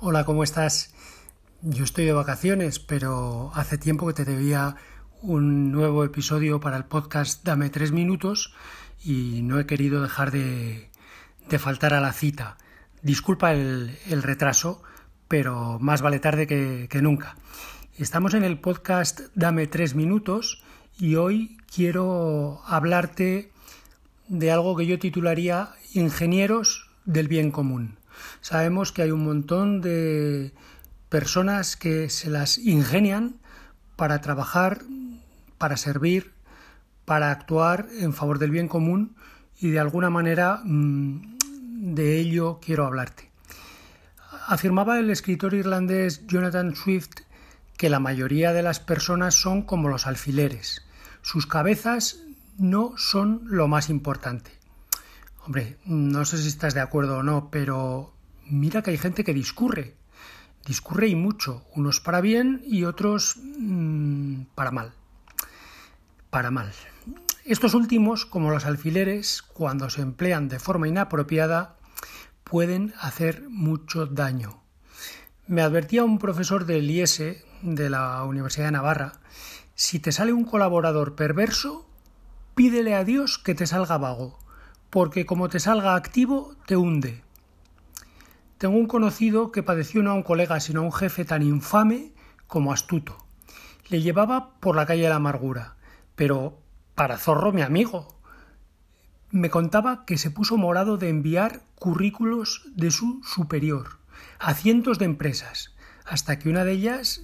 [0.00, 0.94] Hola, ¿cómo estás?
[1.60, 4.76] Yo estoy de vacaciones, pero hace tiempo que te debía
[5.22, 8.54] un nuevo episodio para el podcast Dame tres minutos
[9.04, 10.88] y no he querido dejar de,
[11.58, 12.58] faltar a la cita.
[13.02, 14.84] Disculpa el, retraso,
[15.26, 17.34] pero más vale tarde que, que nunca.
[17.98, 20.62] Estamos en el podcast Dame tres minutos
[20.96, 23.50] y hoy quiero hablarte
[24.28, 27.97] de algo que yo titularía Ingenieros del bien común.
[28.40, 30.52] Sabemos que hay un montón de
[31.08, 33.36] personas que se las ingenian
[33.96, 34.82] para trabajar,
[35.58, 36.32] para servir,
[37.04, 39.16] para actuar en favor del bien común
[39.58, 41.38] y de alguna manera mm,
[41.94, 43.30] de ello quiero hablarte.
[44.46, 47.22] Afirmaba el escritor irlandés Jonathan Swift
[47.76, 50.82] que la mayoría de las personas son como los alfileres.
[51.22, 52.18] Sus cabezas
[52.58, 54.50] no son lo más importante.
[55.46, 58.12] Hombre, no sé si estás de acuerdo o no, pero
[58.50, 59.96] mira que hay gente que discurre.
[60.66, 64.92] Discurre y mucho, unos para bien y otros mmm, para mal.
[66.30, 66.72] Para mal.
[67.44, 71.76] Estos últimos, como los alfileres, cuando se emplean de forma inapropiada,
[72.44, 74.62] pueden hacer mucho daño.
[75.46, 77.22] Me advertía un profesor del IES
[77.62, 79.20] de la Universidad de Navarra,
[79.80, 81.88] si te sale un colaborador perverso,
[82.56, 84.36] pídele a Dios que te salga vago,
[84.90, 87.22] porque como te salga activo, te hunde.
[88.58, 92.12] Tengo un conocido que padeció no a un colega, sino a un jefe tan infame
[92.48, 93.16] como astuto.
[93.88, 95.76] Le llevaba por la calle de la amargura,
[96.16, 96.58] pero
[96.96, 98.18] para zorro mi amigo.
[99.30, 103.98] Me contaba que se puso morado de enviar currículos de su superior
[104.40, 107.22] a cientos de empresas, hasta que una de ellas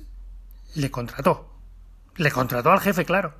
[0.77, 1.52] le contrató.
[2.14, 3.34] Le contrató al jefe, claro.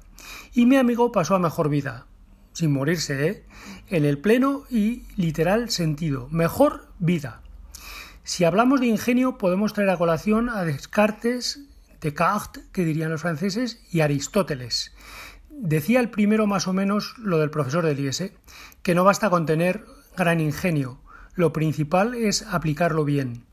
[0.53, 2.07] Y mi amigo pasó a mejor vida,
[2.53, 3.47] sin morirse, ¿eh?
[3.87, 6.29] En el pleno y literal sentido.
[6.33, 7.44] Mejor vida.
[8.27, 11.61] Si hablamos de ingenio, podemos traer a colación a Descartes,
[12.01, 14.95] Descartes, que dirían los franceses, y Aristóteles.
[15.51, 18.33] Decía el primero más o menos lo del profesor del IES,
[18.83, 19.85] que no basta con tener
[20.17, 21.01] gran ingenio,
[21.35, 23.45] lo principal es aplicarlo bien.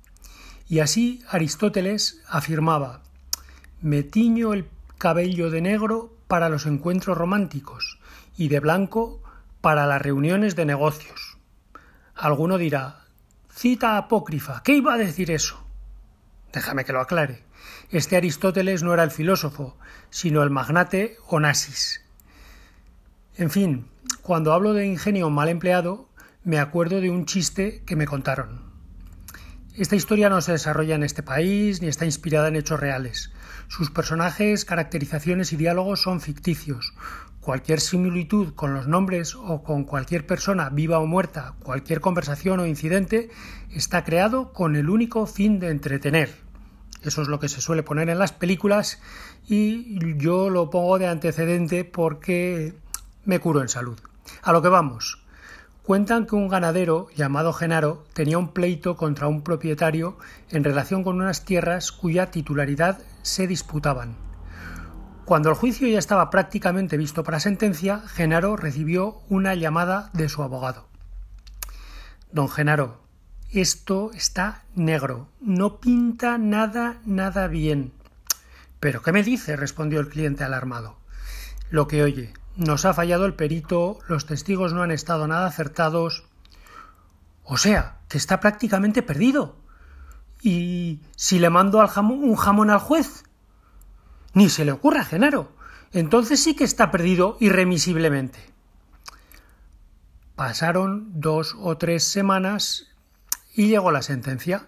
[0.69, 3.01] Y así Aristóteles afirmaba
[3.81, 7.99] Me tiño el cabello de negro para los encuentros románticos
[8.37, 9.21] y de blanco
[9.59, 11.37] para las reuniones de negocios.
[12.15, 13.00] Alguno dirá
[13.61, 14.63] Cita apócrifa.
[14.63, 15.63] ¿Qué iba a decir eso?
[16.51, 17.43] Déjame que lo aclare.
[17.91, 19.77] Este Aristóteles no era el filósofo,
[20.09, 22.01] sino el magnate Onassis.
[23.37, 23.87] En fin,
[24.23, 26.09] cuando hablo de ingenio mal empleado,
[26.43, 28.63] me acuerdo de un chiste que me contaron.
[29.75, 33.31] Esta historia no se desarrolla en este país ni está inspirada en hechos reales.
[33.67, 36.93] Sus personajes, caracterizaciones y diálogos son ficticios,
[37.41, 42.67] Cualquier similitud con los nombres o con cualquier persona viva o muerta, cualquier conversación o
[42.67, 43.31] incidente,
[43.71, 46.29] está creado con el único fin de entretener.
[47.03, 49.01] Eso es lo que se suele poner en las películas
[49.47, 52.75] y yo lo pongo de antecedente porque
[53.25, 53.99] me curo en salud.
[54.43, 55.17] A lo que vamos.
[55.81, 60.15] Cuentan que un ganadero llamado Genaro tenía un pleito contra un propietario
[60.51, 64.30] en relación con unas tierras cuya titularidad se disputaban.
[65.31, 70.43] Cuando el juicio ya estaba prácticamente visto para sentencia, Genaro recibió una llamada de su
[70.43, 70.89] abogado.
[72.33, 72.99] Don Genaro,
[73.49, 77.93] esto está negro, no pinta nada, nada bien.
[78.81, 79.55] ¿Pero qué me dice?
[79.55, 80.97] respondió el cliente alarmado.
[81.69, 86.25] Lo que oye, nos ha fallado el perito, los testigos no han estado nada acertados.
[87.45, 89.55] O sea, que está prácticamente perdido.
[90.41, 93.23] ¿Y si le mando al jamón, un jamón al juez?
[94.33, 95.51] Ni se le ocurra, Genaro.
[95.93, 98.39] Entonces sí que está perdido irremisiblemente.
[100.35, 102.87] Pasaron dos o tres semanas
[103.53, 104.67] y llegó la sentencia.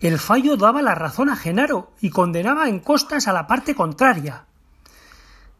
[0.00, 4.46] El fallo daba la razón a Genaro y condenaba en costas a la parte contraria.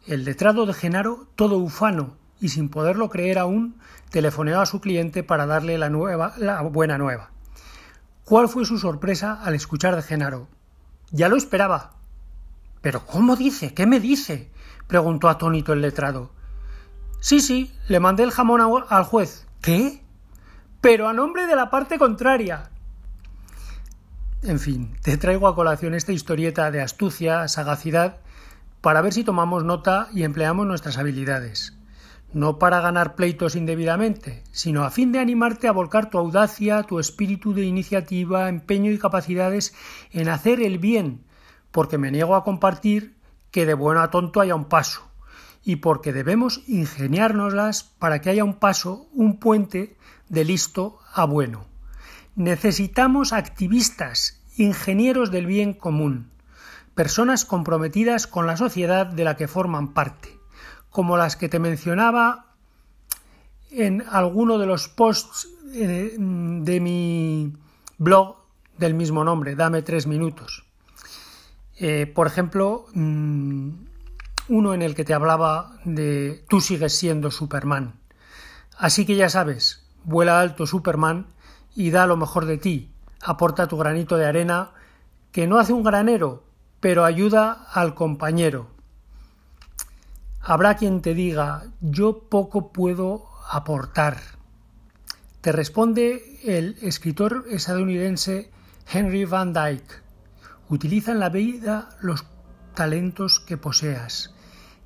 [0.07, 3.79] El letrado de Genaro, todo ufano y sin poderlo creer aún,
[4.11, 7.31] telefoneó a su cliente para darle la, nueva, la buena nueva.
[8.25, 10.49] ¿Cuál fue su sorpresa al escuchar de Genaro?
[11.13, 11.93] Ya lo esperaba.
[12.83, 13.73] ¿Pero cómo dice?
[13.73, 14.51] ¿Qué me dice?
[14.89, 16.33] preguntó atónito el letrado.
[17.21, 19.47] Sí, sí, le mandé el jamón al juez.
[19.63, 20.03] ¿Qué?
[20.81, 22.71] Pero a nombre de la parte contraria.
[24.43, 28.17] En fin, te traigo a colación esta historieta de astucia, sagacidad,
[28.81, 31.79] para ver si tomamos nota y empleamos nuestras habilidades.
[32.33, 36.99] No para ganar pleitos indebidamente, sino a fin de animarte a volcar tu audacia, tu
[36.99, 39.75] espíritu de iniciativa, empeño y capacidades
[40.11, 41.23] en hacer el bien,
[41.73, 43.17] porque me niego a compartir
[43.51, 45.03] que de bueno a tonto haya un paso,
[45.65, 49.97] y porque debemos ingeniárnoslas para que haya un paso, un puente
[50.29, 51.67] de listo a bueno.
[52.35, 56.31] Necesitamos activistas ingenieros del bien común,
[56.95, 60.39] personas comprometidas con la sociedad de la que forman parte,
[60.91, 62.55] como las que te mencionaba
[63.71, 67.53] en alguno de los posts eh, de mi
[67.99, 68.37] blog
[68.77, 70.65] del mismo nombre, dame tres minutos.
[71.77, 73.71] Eh, por ejemplo, mm,
[74.49, 77.95] uno en el que te hablaba de tú sigues siendo Superman.
[78.77, 81.27] Así que ya sabes, vuela alto Superman
[81.75, 82.91] y da lo mejor de ti,
[83.23, 84.71] aporta tu granito de arena,
[85.31, 86.45] que no hace un granero,
[86.81, 88.69] pero ayuda al compañero.
[90.41, 94.19] Habrá quien te diga, yo poco puedo aportar.
[95.41, 98.51] Te responde el escritor estadounidense
[98.93, 100.03] Henry Van Dyke.
[100.73, 102.25] Utiliza en la vida los
[102.75, 104.35] talentos que poseas.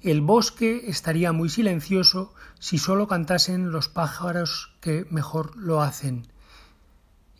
[0.02, 6.26] El bosque estaría muy silencioso si solo cantasen los pájaros que mejor lo hacen.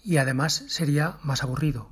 [0.04, 1.88] Y además sería más aburrido.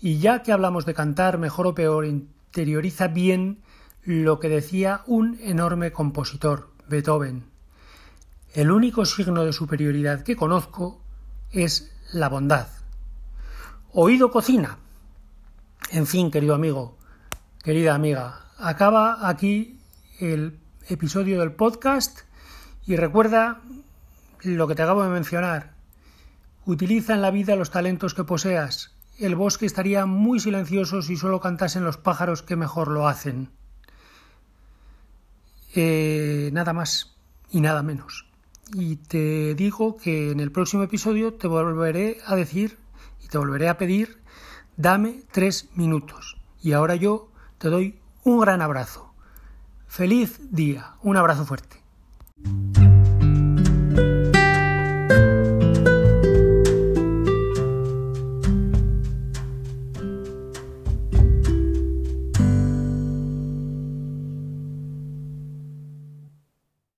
[0.00, 3.60] Y ya que hablamos de cantar mejor o peor, interioriza bien
[4.04, 7.44] lo que decía un enorme compositor, Beethoven.
[8.54, 11.02] El único signo de superioridad que conozco
[11.50, 12.68] es la bondad.
[13.92, 14.78] Oído cocina.
[15.92, 16.96] En fin, querido amigo,
[17.62, 19.78] querida amiga, acaba aquí
[20.20, 20.58] el
[20.88, 22.20] episodio del podcast
[22.86, 23.60] y recuerda
[24.42, 25.74] lo que te acabo de mencionar.
[26.64, 28.96] Utiliza en la vida los talentos que poseas.
[29.18, 33.50] El bosque estaría muy silencioso si solo cantasen los pájaros que mejor lo hacen.
[35.74, 37.18] Eh, nada más
[37.50, 38.24] y nada menos.
[38.72, 42.78] Y te digo que en el próximo episodio te volveré a decir
[43.22, 44.22] y te volveré a pedir
[44.76, 46.36] Dame tres minutos.
[46.62, 47.28] Y ahora yo
[47.58, 49.12] te doy un gran abrazo.
[49.86, 50.94] Feliz día.
[51.02, 51.82] Un abrazo fuerte.